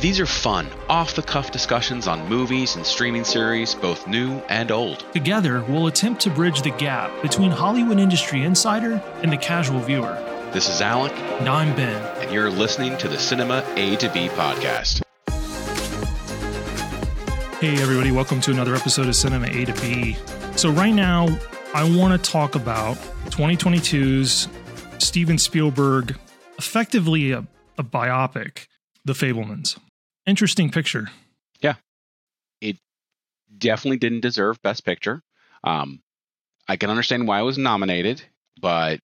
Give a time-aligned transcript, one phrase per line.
[0.00, 4.70] These are fun, off the cuff discussions on movies and streaming series, both new and
[4.70, 5.04] old.
[5.12, 10.14] Together, we'll attempt to bridge the gap between Hollywood industry insider and the casual viewer.
[10.52, 12.00] This is Alec, And I'm Ben.
[12.22, 15.02] and you're listening to the Cinema A to B podcast.
[17.60, 20.16] Hey, everybody, welcome to another episode of Cinema A to B.
[20.54, 21.26] So, right now,
[21.74, 22.96] I want to talk about
[23.30, 24.46] 2022's
[24.98, 26.16] Steven Spielberg,
[26.56, 27.44] effectively a,
[27.76, 28.68] a biopic,
[29.04, 29.76] The Fabelmans.
[30.28, 31.08] Interesting picture.
[31.62, 31.76] Yeah,
[32.60, 32.76] it
[33.56, 35.22] definitely didn't deserve Best Picture.
[35.64, 36.02] Um,
[36.68, 38.22] I can understand why it was nominated,
[38.60, 39.00] but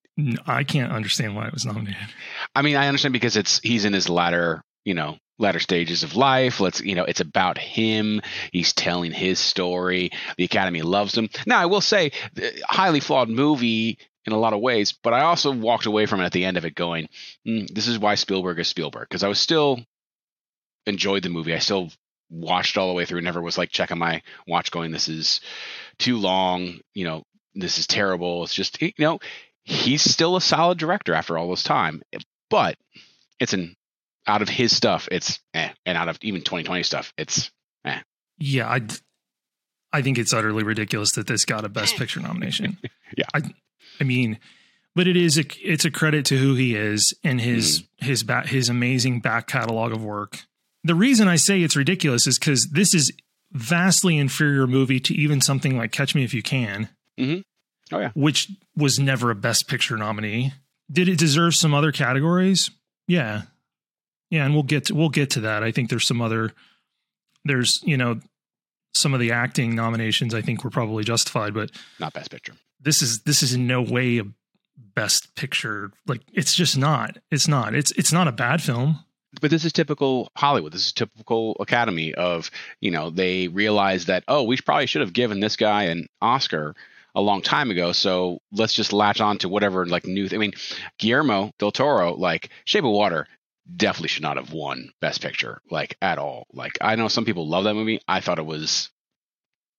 [0.47, 2.09] I can't understand why it was nominated.
[2.55, 6.15] I mean, I understand because it's he's in his latter, you know, latter stages of
[6.15, 6.61] life.
[6.61, 8.21] Let's, you know, it's about him.
[8.53, 10.11] He's telling his story.
[10.37, 11.31] The Academy loves him.
[11.47, 12.13] Now, I will say,
[12.69, 16.27] highly flawed movie in a lot of ways, but I also walked away from it
[16.27, 17.09] at the end of it going,
[17.47, 19.81] mm, "This is why Spielberg is Spielberg," because I was still
[20.87, 21.55] enjoyed the movie.
[21.55, 21.91] I still
[22.31, 23.21] watched all the way through.
[23.21, 25.41] Never was like checking my watch, going, "This is
[25.99, 28.45] too long." You know, this is terrible.
[28.45, 29.19] It's just, you know,
[29.65, 32.03] he's still a solid director after all this time,
[32.51, 32.77] but
[33.41, 33.77] it's an
[34.27, 37.51] out of his stuff, it's eh, and out of even 2020 stuff, it's
[38.39, 38.81] Yeah, I,
[39.93, 42.79] I think it's utterly ridiculous that this got a Best Picture nomination.
[43.17, 43.27] Yeah.
[43.35, 43.43] I,
[44.01, 44.39] I mean,
[44.95, 48.47] but it is a it's a credit to who he is and his his back
[48.47, 50.41] his amazing back catalog of work.
[50.85, 53.11] The reason I say it's ridiculous is because this is
[53.53, 57.41] vastly inferior movie to even something like Catch Me If You Can, mm-hmm.
[57.95, 58.11] Oh, yeah.
[58.15, 60.53] which was never a Best Picture nominee.
[60.93, 62.71] Did it deserve some other categories?
[63.09, 63.43] Yeah,
[64.31, 65.63] yeah, and we'll get to, we'll get to that.
[65.63, 66.53] I think there's some other
[67.45, 68.21] there's you know
[68.95, 72.55] some of the acting nominations I think were probably justified, but not best picture.
[72.81, 74.25] this is this is in no way a
[74.95, 75.91] best picture.
[76.07, 77.19] Like it's just not.
[77.31, 77.75] It's not.
[77.75, 79.05] It's it's not a bad film.
[79.41, 80.73] But this is typical Hollywood.
[80.73, 85.13] This is typical Academy of you know they realize that oh we probably should have
[85.13, 86.75] given this guy an Oscar
[87.15, 87.93] a long time ago.
[87.93, 90.29] So let's just latch on to whatever like new.
[90.33, 90.53] I mean,
[90.99, 93.27] Guillermo del Toro like Shape of Water
[93.77, 96.47] definitely should not have won Best Picture like at all.
[96.53, 98.01] Like I know some people love that movie.
[98.09, 98.91] I thought it was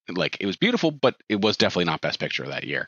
[0.09, 2.87] like it was beautiful, but it was definitely not Best Picture that year.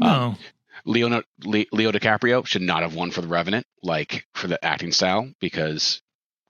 [0.00, 0.36] Um, No.
[0.84, 1.08] Leo
[1.44, 5.28] Le- Leo DiCaprio should not have won for The Revenant, like for the acting style,
[5.40, 6.00] because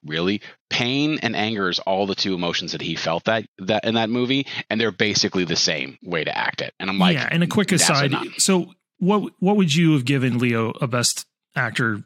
[0.05, 3.95] really pain and anger is all the two emotions that he felt that that in
[3.95, 6.75] that movie, and they're basically the same way to act it.
[6.79, 8.13] And I'm like, yeah, and a quick aside.
[8.39, 11.27] so what what would you have given Leo a best
[11.57, 12.03] actor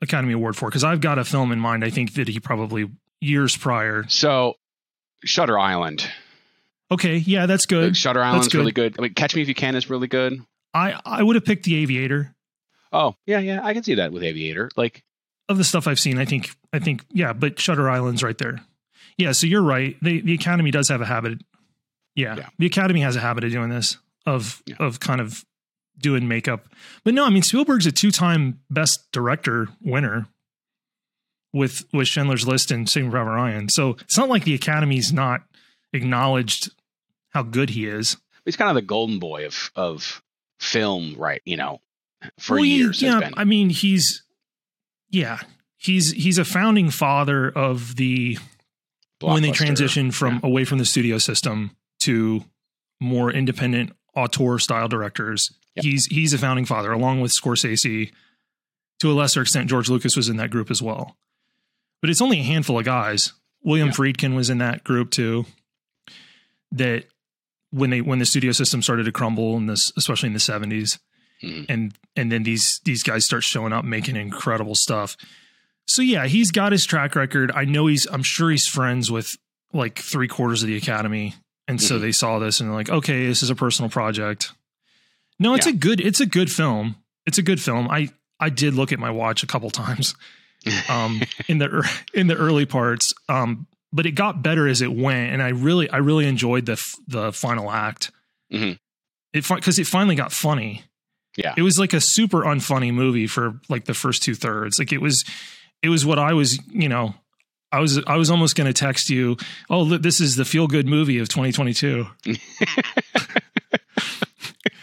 [0.00, 0.68] Academy Award for?
[0.68, 1.84] Because I've got a film in mind.
[1.84, 2.90] I think that he probably
[3.20, 4.04] years prior.
[4.08, 4.54] So
[5.24, 6.06] Shutter Island,
[6.90, 7.96] Okay, yeah, that's good.
[7.96, 8.58] Shutter Island's good.
[8.58, 8.96] really good.
[8.98, 10.38] I mean, Catch Me If You Can is really good.
[10.74, 12.34] I I would have picked The Aviator.
[12.92, 14.70] Oh yeah, yeah, I can see that with Aviator.
[14.76, 15.02] Like,
[15.52, 18.60] Of the stuff I've seen, I think I think yeah, but Shutter Island's right there.
[19.18, 19.96] Yeah, so you're right.
[20.02, 21.42] The the Academy does have a habit.
[22.14, 22.48] Yeah, Yeah.
[22.58, 24.76] the Academy has a habit of doing this of Yeah.
[24.80, 25.44] of kind of
[25.98, 26.68] doing makeup.
[27.04, 30.26] But no, I mean Spielberg's a two time Best Director winner
[31.52, 33.68] with with Schindler's List and Saving Private Ryan.
[33.68, 35.42] So it's not like the Academy's not
[35.92, 36.70] acknowledged
[37.30, 38.16] how good he is.
[38.44, 40.22] he's kind of the golden boy of of
[40.58, 41.42] film, right?
[41.44, 41.80] You know,
[42.38, 43.34] for Well, he- years has yeah, been.
[43.36, 44.22] I mean he's
[45.12, 45.38] yeah
[45.76, 48.36] he's he's a founding father of the
[49.20, 50.40] when they transition from Yeah.
[50.42, 52.44] away from the studio system to
[53.00, 55.50] more independent auteur style directors.
[55.76, 55.84] Yep.
[55.84, 58.10] He's he's a founding father along with Scorsese.
[59.00, 61.16] To a lesser extent, George Lucas was in that group as well.
[62.00, 63.32] But it's only a handful of guys.
[63.62, 63.94] William Yeah.
[63.94, 65.46] Friedkin was in that group too.
[66.72, 67.04] That
[67.70, 70.98] when they when the studio system started to crumble in this, especially in the seventies,
[71.42, 71.66] Mhm.
[71.68, 75.16] and and then these these guys start showing up making incredible stuff.
[75.86, 77.50] So yeah, he's got his track record.
[77.54, 79.36] I know he's I'm sure he's friends with
[79.72, 81.34] like three quarters of the academy.
[81.68, 82.00] And so Mhm.
[82.02, 84.52] they saw this and they're like, okay, this is a personal project.
[85.38, 85.72] No, it's Yeah.
[85.72, 86.96] a good it's a good film.
[87.26, 87.88] It's a good film.
[87.90, 90.14] I I did look at my watch a couple times
[90.88, 93.12] um in the in the early parts.
[93.28, 96.80] Um but it got better as it went and I really I really enjoyed the
[97.08, 98.10] the final act.
[98.52, 98.78] Mhm.
[99.32, 100.84] It cuz it finally got funny.
[101.36, 101.54] Yeah.
[101.56, 104.78] It was like a super unfunny movie for like the first two thirds.
[104.78, 105.24] Like it was
[105.82, 107.14] it was what I was, you know,
[107.70, 109.36] I was I was almost going to text you,
[109.70, 112.06] "Oh, this is the feel good movie of 2022."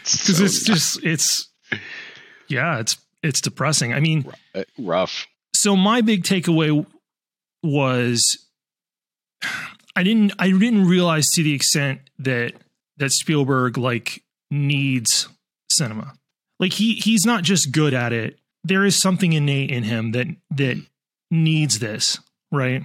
[0.02, 1.48] Cuz So it's just it's
[2.48, 3.92] yeah, it's it's depressing.
[3.92, 5.28] I mean, uh, rough.
[5.54, 6.84] so my big takeaway
[7.62, 8.44] was
[9.94, 12.54] I didn't I didn't realize to the extent that
[12.96, 15.28] that Spielberg like needs
[15.70, 16.14] cinema.
[16.60, 18.38] Like he he's not just good at it.
[18.62, 20.80] There is something innate in him that that
[21.30, 22.20] needs this,
[22.52, 22.82] right?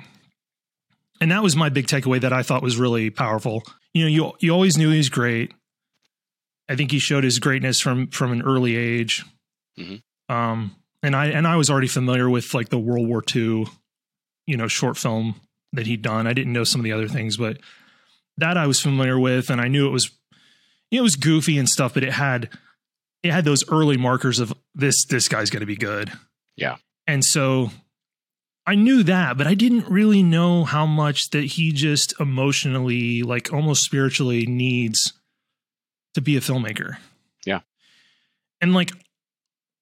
[1.22, 3.64] and that was my big takeaway that I thought was really powerful.
[3.94, 5.54] You know, you you always knew he was great.
[6.68, 9.24] I think he showed his greatness from from an early age.
[9.80, 10.02] Mhm.
[10.30, 13.66] Um, and I and I was already familiar with like the World War II,
[14.48, 15.36] you know, short film
[15.74, 16.28] that he'd done.
[16.28, 17.60] I didn't know some of the other things, but
[18.38, 20.12] that I was familiar with, and I knew it was,
[20.92, 22.50] you know, it was goofy and stuff, but it had
[23.26, 26.12] it had those early markers of this this guy's going to be good.
[26.56, 26.78] Yeah.
[27.08, 27.72] and so
[28.68, 33.52] I knew that, but I didn't really know how much that he just emotionally, like
[33.52, 35.14] almost spiritually, needs
[36.14, 36.98] to be a filmmaker.
[37.46, 37.62] Yeah.
[38.62, 38.92] and like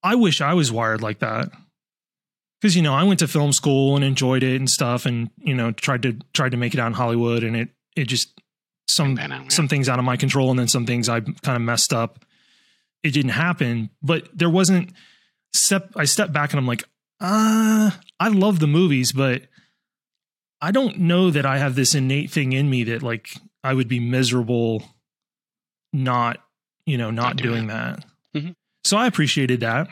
[0.02, 1.50] I wish I was wired like that.
[2.62, 5.54] Cause you know, I went to film school and enjoyed it and stuff and, you
[5.54, 8.40] know, tried to tried to make it out in Hollywood and it it just
[8.88, 9.44] some out, yeah.
[9.50, 12.24] some things out of my control and then some things I kind of messed up.
[13.04, 14.92] It didn't happen, but there wasn't
[15.54, 16.84] step I stepped back and I'm like,
[17.20, 19.44] uh, I love the movies, but
[20.62, 23.30] I don't know that I have this innate thing in me that like
[23.64, 24.84] I would be miserable
[25.92, 26.38] not,
[26.86, 28.06] you know, not Not doing doing that.
[28.36, 28.56] Mhm.
[28.84, 29.88] So I appreciated that.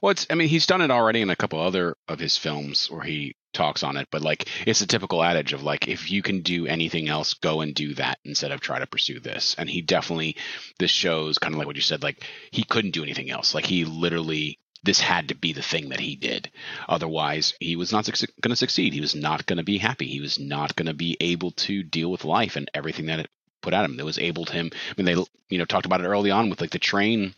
[0.00, 2.90] Well, it's, I mean, he's done it already in a couple other of his films
[2.90, 6.22] where he talks on it, but like it's a typical adage of like, if you
[6.22, 9.54] can do anything else, go and do that instead of try to pursue this.
[9.58, 10.36] And he definitely,
[10.78, 13.54] this shows kind of like what you said, like he couldn't do anything else.
[13.54, 16.50] Like he literally, this had to be the thing that he did.
[16.88, 18.92] Otherwise, he was not suc going to succeed.
[18.92, 20.06] He was not going to be happy.
[20.06, 23.30] He was not going to be able to deal with life and everything that it
[23.60, 23.96] put at him.
[23.96, 24.70] That was able to him.
[24.72, 27.34] I mean, they, you know, talked about it early on with like the train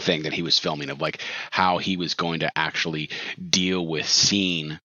[0.00, 3.10] thing that he was filming of like how he was going to actually
[3.48, 4.78] deal with seeing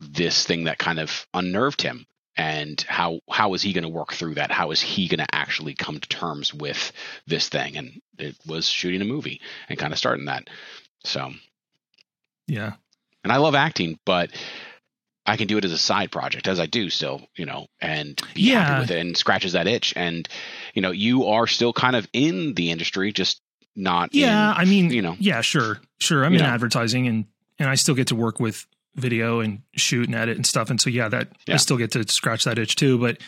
[0.00, 2.06] this thing that kind of unnerved him
[2.36, 5.34] and how how is he going to work through that how is he going to
[5.34, 6.92] actually come to terms with
[7.26, 10.48] this thing and it was shooting a movie and kind of starting that
[11.04, 11.30] so
[12.46, 12.74] Yeah.
[13.24, 14.30] and i love acting but
[15.26, 18.20] i can do it as a side project as i do still you know and
[18.34, 18.62] be Yeah.
[18.62, 20.28] happy with it and scratches that itch and
[20.72, 23.42] you know you are still kind of in the industry just
[23.76, 24.52] not Yeah.
[24.52, 25.80] in, I mean, you know yeah, sure.
[25.98, 26.24] Sure.
[26.24, 26.46] I'm in know.
[26.46, 27.26] advertising and,
[27.58, 28.66] and I still get to work with
[28.96, 30.70] video and shoot and edit and stuff.
[30.70, 33.18] And so, yeah, that I still get to scratch that itch too, but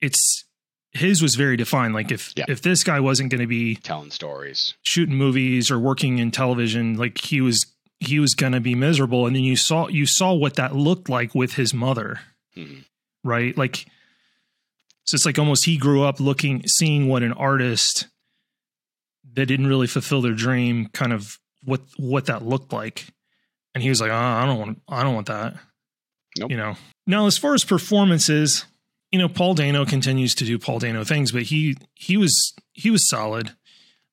[0.00, 0.44] it's,
[0.92, 1.94] his was very defined.
[1.94, 2.44] Like if, Yeah.
[2.48, 6.96] if this guy wasn't going to be telling stories shooting movies or working in television,
[6.96, 7.66] like he was,
[8.00, 9.26] he was going to be miserable.
[9.26, 12.20] And then you saw, you saw what that looked like with his mother.
[12.56, 12.84] Mhm.
[13.24, 13.56] right?
[13.58, 13.86] Like,
[15.06, 18.06] so it's like almost he grew up looking, seeing what an artist
[19.32, 23.06] that didn't really fulfill their dream, kind of what what that looked like,
[23.74, 25.54] and he was like, oh, I don't want, I don't want that.
[26.38, 26.50] Nope.
[26.50, 26.76] You know.
[27.06, 28.64] Now, as far as performances,
[29.12, 32.90] you know, Paul Dano continues to do Paul Dano things, but he he was he
[32.90, 33.52] was solid.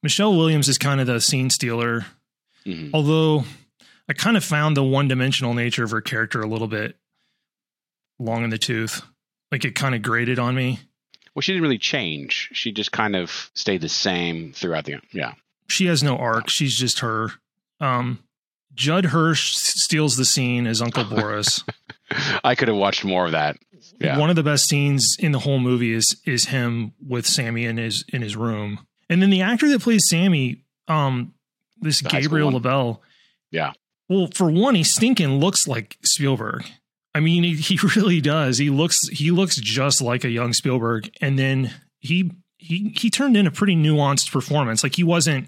[0.04, 2.06] Michelle Williams is kind of the scene stealer,
[2.66, 2.92] Mhm.
[2.94, 3.46] although
[4.10, 6.96] I kind of found the one dimensional nature of her character a little bit
[8.20, 9.02] long in the tooth.
[9.52, 10.80] Like it kind of grated on me.
[11.34, 12.50] Well, she didn't really change.
[12.54, 14.98] She just kind of stayed the same throughout the.
[15.12, 15.34] Yeah.
[15.68, 16.50] She has no arc.
[16.50, 17.30] She's just her.
[17.80, 18.20] Um,
[18.76, 21.64] Judd Hirsch steals the scene as Uncle Boris.
[22.44, 23.58] I could have watched more of that.
[24.00, 24.18] Yeah.
[24.18, 27.78] One of the best scenes in the whole movie is is him with Sammy in
[27.78, 31.34] his in his room, and then the actor that plays Sammy, um,
[31.80, 32.52] this The Gabriel?
[32.52, 33.02] LaBelle.
[33.52, 33.74] Yeah.
[34.10, 36.66] Well, for one, he stinking looks like Spielberg.
[37.14, 38.58] I mean, he, he really does.
[38.58, 43.38] He looks he looks just like a young Spielberg, and then he he he turned
[43.38, 44.84] in a pretty nuanced performance.
[44.84, 45.48] Like he wasn't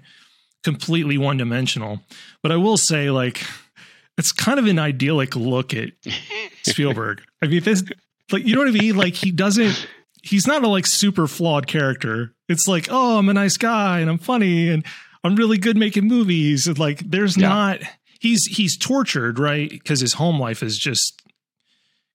[0.64, 2.00] completely one dimensional.
[2.42, 3.42] But I will say, like,
[4.18, 5.90] it's kind of an idyllic look at
[6.62, 7.22] Spielberg.
[7.42, 7.84] I mean, this
[8.32, 8.96] like you know what I mean?
[8.96, 9.86] Like he doesn't
[10.22, 12.32] he's not a like super flawed character.
[12.48, 14.84] It's like, oh, I'm a nice guy and I'm funny and
[15.22, 16.66] I'm really good making movies.
[16.66, 17.48] And like there's Yeah.
[17.48, 17.78] not
[18.20, 19.68] he's he's tortured, right?
[19.68, 21.20] Because his home life is just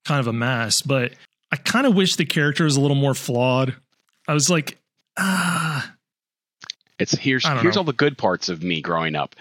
[0.05, 0.81] kind of a mess.
[0.81, 1.13] But
[1.51, 3.75] I kind of wish the character was a little more flawed.
[4.27, 4.77] I was like,
[5.17, 5.93] ah,
[6.99, 7.79] It's here's here's know.
[7.79, 9.35] all the good parts of me growing up.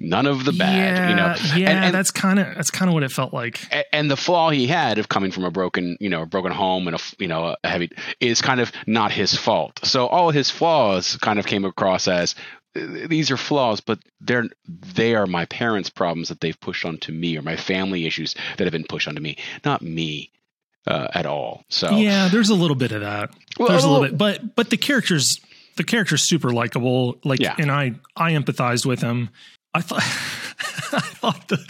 [0.00, 1.34] None of the bad, you know.
[1.50, 3.62] Yeah, yeah, And- and- that's kind of that's kind of what it felt like.
[3.70, 6.50] A- And the flaw he had of coming from a broken, you know, a broken
[6.50, 9.80] home and a, you know, a heavy is kind of not his fault.
[9.84, 12.34] So all his flaws kind of came across as
[12.74, 17.12] uh, these are flaws, but they're they are my parents' problems that they've pushed onto
[17.12, 20.30] me or my family issues that have been pushed onto me, not me
[20.86, 21.64] uh, at all.
[21.68, 23.28] So Yeah, there's a little bit of that.
[23.58, 25.38] Well, there's a little well- bit, but but the character's
[25.76, 27.18] the character's super likable.
[27.24, 27.54] Like, Yeah.
[27.58, 29.30] and I I empathized with him.
[29.74, 30.02] I thought
[30.92, 31.64] I thought the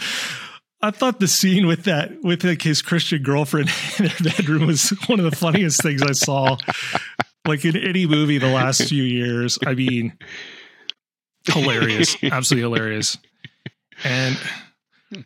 [0.81, 3.69] I thought the scene with that with like his Christian girlfriend
[3.99, 6.57] in their bedroom was one of the funniest things I saw.
[7.45, 9.59] Like in any movie the last few years.
[9.65, 10.17] I mean,
[11.45, 13.17] hilarious, absolutely hilarious.
[14.03, 14.37] And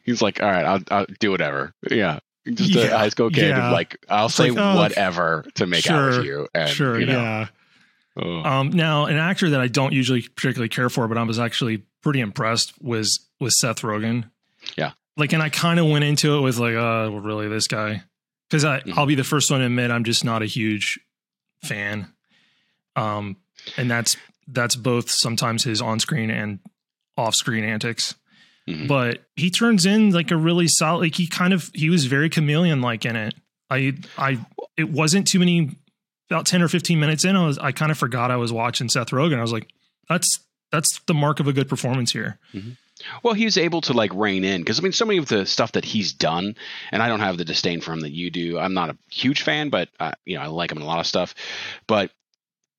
[0.04, 1.74] he's like, all right, I'll, I'll do whatever.
[1.90, 3.50] Yeah, just a high school kid.
[3.50, 3.72] yeah.
[3.72, 6.48] Like I'll say like, oh, whatever to make out sure, with you.
[6.54, 7.48] And, sure, you know, yeah.
[8.18, 8.44] Oh.
[8.44, 11.84] Um, now, an actor that I don't usually particularly care for, but I was actually
[12.04, 14.30] pretty impressed was was Seth Rogen.
[14.78, 14.92] Yeah.
[15.16, 18.04] like, and I kind of went into it with like, uh, well, really, this guy?
[18.50, 18.98] Because I Mhm.
[18.98, 21.00] I'll be the first one to admit I'm just not a huge
[21.64, 22.08] fan.
[22.96, 23.38] Um,
[23.78, 26.60] and that's that's both sometimes his on screen and
[27.18, 28.16] off screen antics.
[28.68, 28.88] Mhm.
[28.88, 31.00] But he turns in like a really solid.
[31.02, 33.34] Like he kind of he was very chameleon like in it.
[33.70, 34.46] I I
[34.78, 35.72] it wasn't too many
[36.30, 38.90] about 10 or 15 minutes in, I was I kind of forgot I was watching
[38.90, 39.38] Seth Rogen.
[39.38, 39.70] I was like,
[40.10, 40.40] that's
[40.72, 42.40] that's the mark of a good performance here.
[43.24, 45.46] Well, he was able to like rein in because I mean, so many of the
[45.46, 46.56] stuff that he's done,
[46.92, 48.58] and I don't have the disdain for him that you do.
[48.58, 51.00] I'm not a huge fan, but uh, you know, I like him in a lot
[51.00, 51.36] of stuff.
[51.86, 52.12] But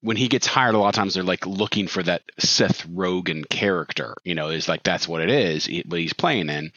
[0.01, 3.49] when he gets hired, a lot of times they're like looking for that Seth Rogen
[3.49, 4.15] character.
[4.25, 6.73] You know, is like that's what it is, what he's playing in.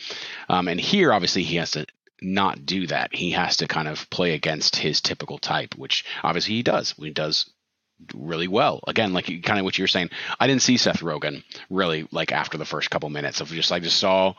[0.47, 1.85] Um, and here, obviously, he has to
[2.21, 3.15] not do that.
[3.15, 6.93] He has to kind of play against his typical type, which obviously he does.
[6.97, 7.49] He does
[8.13, 8.81] really well.
[8.87, 10.09] Again, like kind of what you were saying,
[10.39, 13.79] I didn't see Seth Rogen really like after the first couple minutes of just I
[13.79, 14.33] just saw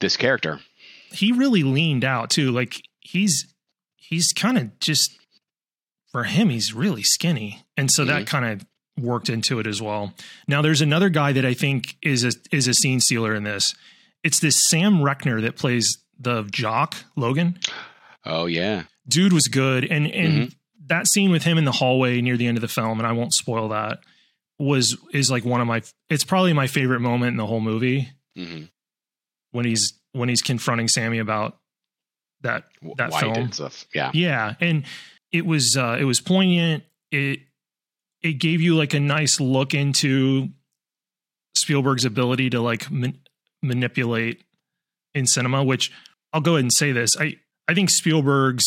[0.00, 0.60] this character.
[1.12, 2.50] He really leaned out too.
[2.50, 3.52] Like he's
[3.96, 5.16] he's kind of just
[6.10, 7.64] for him, he's really skinny.
[7.76, 8.24] And so that mm-hmm.
[8.24, 8.66] kind of
[9.04, 10.14] worked into it as well.
[10.46, 13.74] Now there's another guy that I think is a is a scene stealer in this.
[14.22, 17.58] It's this Sam Rechner that plays the jock, Logan.
[18.24, 19.84] Oh yeah, dude was good.
[19.84, 20.54] And and
[20.86, 23.12] that scene with him in the hallway near the end of the film and i
[23.12, 24.00] won't spoil that
[24.58, 28.08] was is like one of my it's probably my favorite moment in the whole movie.
[28.36, 28.64] Hmm
[29.52, 31.58] when he's when he's confronting sammy about
[32.42, 32.64] that
[32.96, 33.52] that White film.
[33.52, 33.84] stuff.
[33.94, 34.54] Yeah, yeah.
[34.60, 34.84] And
[35.32, 36.84] it was uh it was poignant.
[37.10, 37.40] It
[38.22, 40.48] it gave you like a nice look into
[41.56, 43.18] spielberg's ability to like man-
[43.62, 44.42] manipulate
[45.14, 45.90] in cinema which
[46.32, 47.36] i'll go ahead and say this i
[47.68, 48.64] i think spielberg's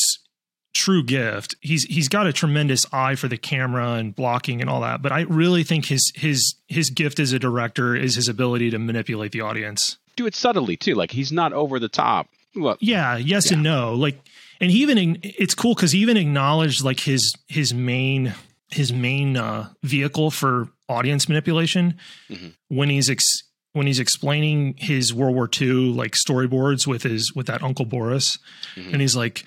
[0.74, 4.82] true gift he's he's got a tremendous eye for the camera and blocking and all
[4.82, 8.72] that but i really think his his his gift as a director is his ability
[8.72, 10.94] to manipulate the audience do it subtly too.
[10.94, 12.28] Like he's not over the top.
[12.56, 14.20] Well, yeah yes and no like
[14.62, 18.34] and he even it's cool because he even acknowledged like his his main
[18.70, 21.96] his main uh vehicle for audience manipulation
[22.30, 22.54] Mhm.
[22.68, 23.26] when he's ex
[23.74, 28.38] when he's explaining his world war ii like storyboards with his with that uncle boris
[28.76, 28.94] Mhm.
[28.94, 29.44] and he's like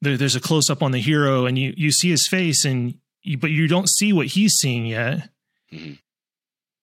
[0.00, 2.94] there, there's a close up on the hero and you you see his face and
[3.22, 5.28] you, but you don't see what he's seeing yet
[5.72, 5.98] Mhm.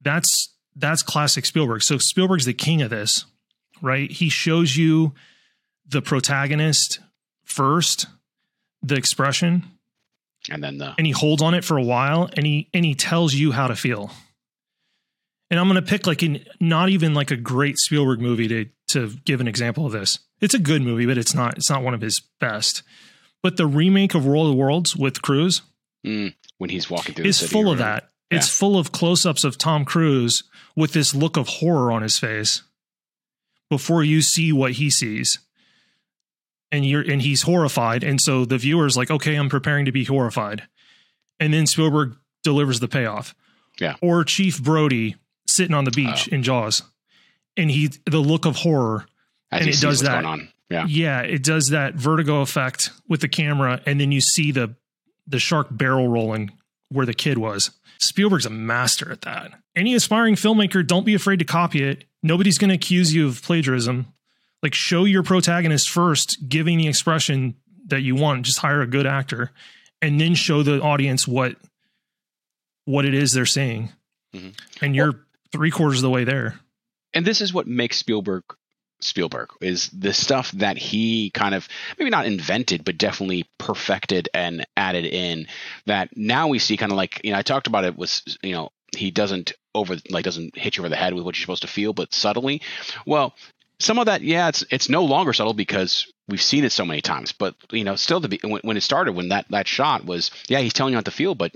[0.01, 3.25] that's that's classic spielberg so spielberg's the king of this
[3.81, 5.13] right he shows you
[5.87, 6.99] the protagonist
[7.43, 8.07] first
[8.81, 9.63] the expression
[10.49, 12.93] and then the and he holds on it for a while and he and he
[12.95, 14.11] tells you how to feel
[15.49, 18.65] and i'm going to pick like an not even like a great spielberg movie to
[18.87, 20.19] to give an example of this.
[20.41, 22.83] It's a good movie but it's not it's not one of his best.
[23.41, 25.61] But the remake of world of worlds with Cruise
[26.05, 28.09] mm, when he's walking through is the city full of that.
[28.31, 30.43] it's full of close-ups of tom cruise
[30.75, 32.63] with this look of horror on his face
[33.69, 35.39] before you see what he sees.
[36.71, 40.03] And you're and he's horrified and so the viewer's like okay i'm preparing to be
[40.03, 40.63] horrified.
[41.39, 43.35] And then spielberg delivers the payoff.
[43.79, 43.95] Yeah.
[44.01, 45.15] or chief brody
[45.55, 46.81] sitting on the beach in jaws
[47.57, 49.05] and he the look of horror
[49.51, 50.21] As and it does that.
[50.21, 50.49] going on.
[50.69, 54.75] Yeah, yeah it does that vertigo effect with the camera and then you see the
[55.27, 56.51] the shark barrel rolling
[56.89, 57.71] where the kid was.
[57.99, 59.51] Spielberg's a master at that.
[59.75, 62.03] Any aspiring filmmaker don't be afraid to copy it.
[62.21, 64.07] Nobody's going to accuse you of plagiarism.
[64.61, 67.55] Like show your protagonist first giving the expression
[67.87, 69.51] that you want just hire a good actor
[70.01, 71.55] and then show the audience what
[72.85, 73.89] what it is they're seeing.
[74.35, 74.53] Mhm.
[74.81, 75.24] and you're
[75.55, 76.59] three quarters of the way there.
[77.13, 78.43] And this is what makes Spielberg
[79.01, 81.67] Spielberg is the stuff that he kind of
[81.99, 85.47] maybe not invented but definitely perfected and added in
[85.85, 88.53] that now we see kind of like you know I talked about it was you
[88.53, 91.63] know he doesn't over like doesn't hit you over the head with what you're supposed
[91.63, 92.61] to feel but subtly.
[93.05, 93.35] Well
[93.79, 97.01] some of that yeah it's it's no longer subtle because we've seen it so many
[97.01, 100.05] times but you know still to be when, when it started when that that shot
[100.05, 101.51] was yeah he's telling you how to feel but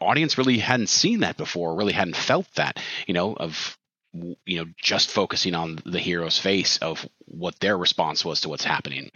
[0.00, 3.76] audience really hadn't seen that before really hadn't felt that you know of
[4.12, 8.64] you know just focusing on the hero's face of what their response was to what's
[8.64, 9.10] happening.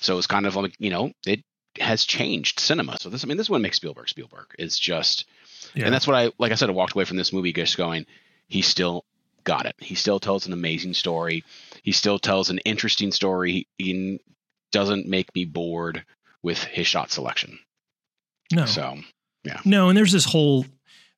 [0.00, 1.42] So it's kind of like you know it
[1.80, 2.98] has changed cinema.
[2.98, 4.46] So this i mean this is what makes spielberg spielberg.
[4.58, 5.26] It's just
[5.74, 5.84] yeah.
[5.84, 8.06] and that's what i like i said i walked away from this movie just going
[8.48, 9.04] he still
[9.44, 9.76] got it.
[9.78, 11.44] He still tells an amazing story.
[11.82, 13.68] He still tells an interesting story.
[13.78, 14.20] He
[14.72, 16.04] doesn't make me bored
[16.42, 17.58] with his shot selection.
[18.52, 18.66] No.
[18.66, 18.98] So
[19.64, 20.64] No, and there's this whole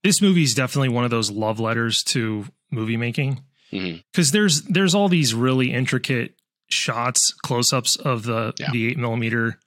[0.02, 4.94] this movie is definitely one of those love letters to movie making because there's there's
[4.94, 6.34] all these really intricate
[6.68, 8.70] shots, close ups of the Yeah.
[8.72, 9.58] the eight millimeter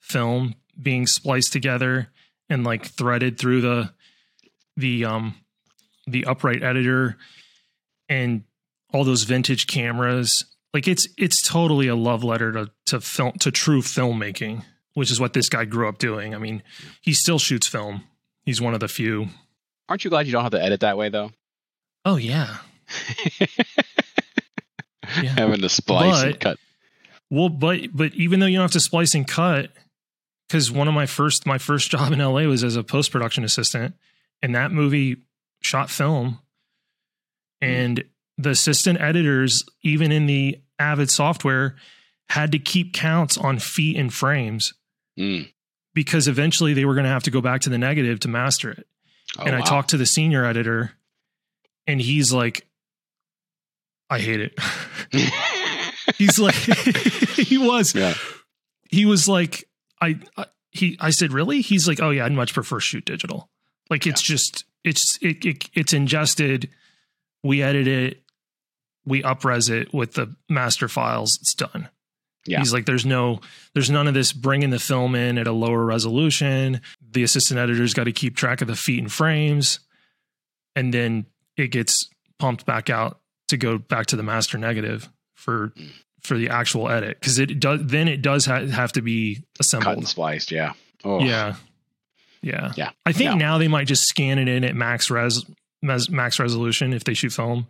[0.00, 2.08] film being spliced together
[2.48, 3.92] and like threaded through the
[4.76, 5.34] the um
[6.06, 7.16] the upright editor
[8.08, 8.44] and
[8.92, 10.44] all those vintage cameras.
[10.72, 14.64] Like it's it's totally a love letter to to film to true filmmaking,
[14.94, 16.34] which is what this guy grew up doing.
[16.34, 16.62] I mean,
[17.00, 18.04] he still shoots film.
[18.44, 19.28] He's one of the few.
[19.88, 21.30] Aren't you glad you don't have to edit that way though?
[22.04, 22.56] Oh yeah.
[25.16, 25.34] Yeah.
[25.36, 26.58] Having to splice and cut.
[27.30, 29.70] Well, but but even though you don't have to splice and cut,
[30.48, 33.44] because one of my first my first job in LA was as a post production
[33.44, 33.94] assistant,
[34.42, 35.16] and that movie
[35.62, 36.40] shot film,
[37.62, 37.68] hmm.
[37.68, 38.04] and
[38.38, 41.76] the assistant editors, even in the Avid software,
[42.28, 44.72] had to keep counts on feet and frames
[45.20, 45.52] Mm.
[45.92, 48.70] because eventually they were going to have to go back to the negative to master
[48.70, 48.86] it.
[49.38, 49.64] Oh, and I wow.
[49.66, 50.92] talked to the senior editor,
[51.86, 52.66] and he's like,
[54.08, 54.58] "I hate it."
[56.16, 56.54] he's like,
[57.36, 58.14] he was yeah.
[58.90, 59.68] he was like
[60.00, 63.48] I, I he I said really he's like oh yeah I'd much prefer shoot digital
[63.88, 66.70] like it's just it's it, it it's ingested
[67.42, 68.22] we edit it
[69.04, 71.88] we upres it with the master files it's done
[72.46, 72.58] Yeah.
[72.60, 73.40] he's like there's no
[73.74, 76.80] there's none of this bringing the film in at a lower resolution
[77.12, 79.80] the assistant editor's got to keep track of the feet and frames
[80.74, 85.68] and then it gets pumped back out to go back to the master negative for
[85.76, 85.90] Mm.
[86.22, 89.42] for the actual edit because it does then it does ha- have to be Cut
[89.42, 90.50] and assembled spliced.
[90.50, 90.72] Yeah.
[91.04, 91.20] Oh.
[91.20, 91.56] yeah
[92.42, 92.90] yeah Yeah.
[93.04, 93.36] i think No.
[93.36, 95.44] now they might just scan it in at max res
[95.82, 97.66] max resolution if they shoot film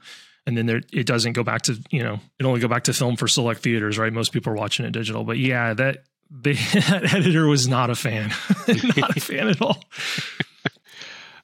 [0.51, 2.93] and then there it doesn't go back to you know it only go back to
[2.93, 7.11] film for select theaters right most people are watching it digital but yeah that that
[7.15, 8.29] editor was not a fan
[8.97, 9.83] not a fan at all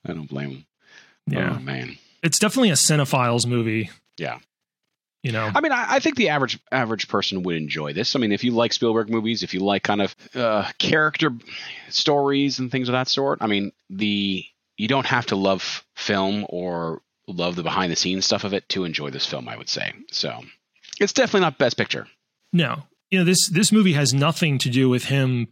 [0.04, 0.66] I don't blame him.
[1.26, 1.96] yeah Oh, man.
[2.22, 4.38] it's definitely a cinephiles movie Yeah.
[5.22, 8.14] you know I mean, I, I think the average average person would enjoy this.
[8.14, 11.30] I mean, if you like Spielberg movies, if you like kind of uh, character
[11.88, 14.44] stories and things of that sort, I mean, the
[14.76, 18.68] you don't have to love film or love the behind the scenes stuff of it
[18.70, 19.48] to enjoy this film.
[19.48, 20.40] I would say so.
[21.00, 22.06] It's definitely not Best Picture.
[22.52, 25.48] No, you know this this movie has nothing to do with him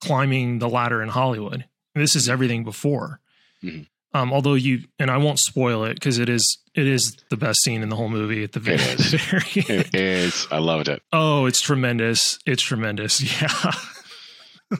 [0.00, 1.64] climbing the ladder in Hollywood.
[1.94, 3.20] This is everything before.
[3.62, 3.86] Mhm.
[4.12, 7.62] Um, although you and I won't spoil it because it is it is the best
[7.62, 9.10] scene in the whole movie at the very, It is.
[9.12, 9.86] the very end.
[9.92, 10.46] It is.
[10.50, 11.02] I loved it.
[11.12, 12.38] Oh, it's tremendous!
[12.46, 13.20] It's tremendous.
[13.42, 13.72] Yeah.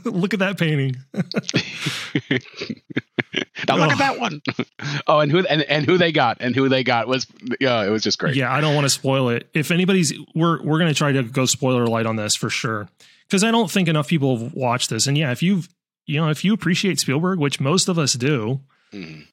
[0.05, 0.97] Look at that painting.
[3.68, 3.92] now look Oh.
[3.92, 4.40] at that one.
[5.07, 7.27] oh, and who and, and who they got and who they got was
[7.61, 8.37] yeah, it was just great.
[8.37, 9.49] Yeah, I don't want to spoil it.
[9.55, 12.88] If anybody's, we're we're going to try to go spoiler light on this for sure
[13.27, 15.07] because I don't think enough people have watched this.
[15.07, 15.68] And yeah, if you've
[16.07, 18.61] you know if you appreciate Spielberg, which most of us do,
[18.92, 19.27] Mhm.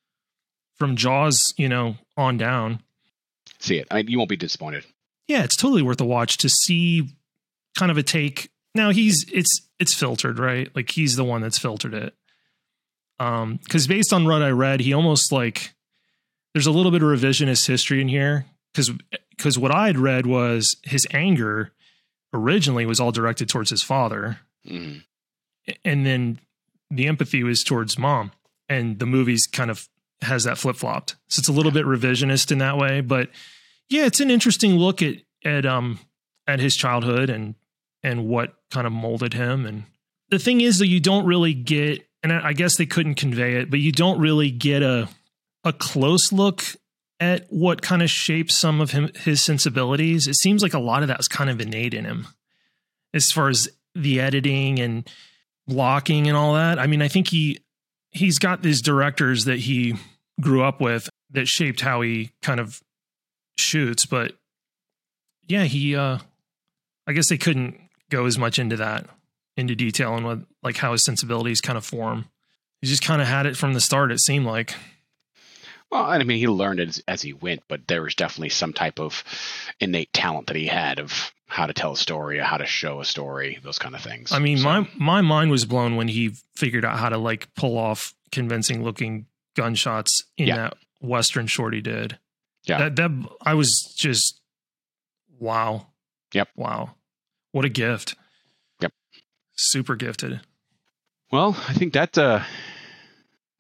[0.76, 2.82] from Jaws, you know, on down,
[3.60, 3.88] See it.
[3.92, 4.86] I, you won't be disappointed.
[5.28, 7.10] yeah, it's totally worth a watch to see
[7.78, 8.50] kind of a take.
[8.74, 10.74] Now he's it's it's filtered, right?
[10.76, 12.14] Like he's the one that's filtered it.
[13.22, 15.74] Um, because based on what I read, he almost like
[16.54, 18.46] there's a little bit of revisionist history in here.
[18.74, 18.92] Because
[19.38, 21.72] because what I had read was his anger
[22.34, 25.04] originally was all directed towards his father, Mhm.
[25.84, 26.40] and then
[26.90, 28.32] the empathy was towards mom.
[28.70, 29.90] And the movie's kind of
[30.22, 31.16] has that flip flopped.
[31.28, 33.02] So it's a little bit revisionist in that way.
[33.02, 33.30] But
[33.90, 36.00] yeah, it's an interesting look at at um
[36.48, 37.56] at his childhood and
[38.04, 39.66] and what kind of molded him.
[39.66, 39.84] And
[40.30, 43.70] the thing is that you don't really get and I guess they couldn't convey it,
[43.70, 45.10] but you don't really get a
[45.64, 46.64] a close look
[47.20, 50.28] at what kind of shapes some of him his sensibilities.
[50.28, 52.28] It seems like a lot of that was kind of innate in him
[53.14, 55.10] as far as the editing and
[55.68, 56.80] blocking and all that.
[56.80, 57.60] I mean, I think he
[58.10, 59.96] he's got these directors that he
[60.40, 62.82] grew up with that shaped how he kind of
[63.58, 64.34] shoots, but
[65.48, 66.20] yeah, he uh
[67.08, 67.80] I guess they couldn't
[68.10, 69.08] go as much into that
[69.62, 72.26] into detail and what like how his sensibilities kind of form.
[72.82, 74.76] He just kind of had it from the start, it seemed like.
[75.92, 78.72] Well, I mean, he learned it as, as he went, but there was definitely some
[78.74, 79.24] type of
[79.80, 83.02] innate talent that he had of how to tell a story, or how to show
[83.02, 84.32] a story, those kind of things.
[84.32, 87.54] I mean, So, my my mind was blown when he figured out how to like
[87.56, 89.26] pull off convincing looking
[89.58, 90.56] gunshots in Yeah.
[90.56, 92.18] that western short he did.
[92.64, 92.78] Yeah.
[92.90, 93.12] That that
[93.46, 94.40] I was just
[95.40, 95.88] wow.
[96.34, 96.50] Yep.
[96.56, 96.96] Wow.
[97.52, 98.16] What a gift.
[99.56, 100.42] Super gifted.
[101.32, 102.42] well, I think that uh,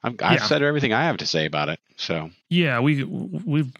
[0.03, 0.45] I've, I've Yeah.
[0.45, 1.79] said everything I have to say about it.
[1.97, 3.71] So Yeah, we we've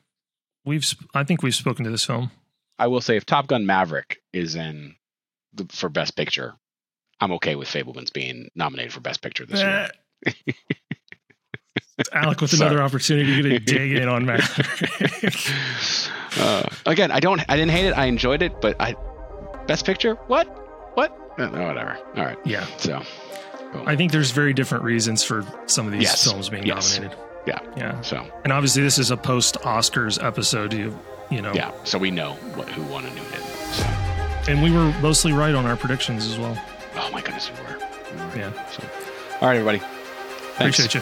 [0.65, 2.32] we've I think we've spoken to this film.
[2.80, 4.95] I will say, if Top Gun Maverick is in
[5.54, 6.56] the, for Best Picture,
[7.19, 9.89] I'm okay with Fabelmans being nominated for Best Picture this year.
[10.26, 10.32] Eh.
[12.13, 12.67] Alec with Sorry.
[12.69, 14.41] another opportunity to dig in on Matt.
[16.39, 17.91] uh, again, I don't, I didn't hate it.
[17.95, 18.95] I enjoyed it, but I,
[19.67, 20.15] Best Picture?
[20.26, 20.47] What?
[21.41, 21.97] Uh, whatever.
[22.17, 22.38] All right.
[22.45, 22.65] Yeah.
[22.77, 23.01] So.
[23.86, 26.23] I think there's very different reasons for some of these Yes.
[26.25, 26.97] films being Yes.
[26.97, 27.17] nominated.
[27.45, 27.60] Yeah.
[27.77, 28.01] Yeah.
[28.01, 30.73] So And obviously, this is a post Oscars episode.
[30.73, 30.97] You,
[31.30, 31.54] you know.
[31.54, 31.71] yeah.
[31.86, 33.47] So we know what, who won and who didn't.
[33.73, 33.84] So.
[34.51, 36.58] And we were mostly right on our predictions as well.
[36.95, 37.80] Oh my goodness, we were.
[37.80, 38.38] We were.
[38.38, 38.69] Yeah.
[38.71, 38.84] So.
[39.39, 39.80] All right, everybody.
[40.58, 40.77] Thanks.
[40.80, 41.01] Appreciate you.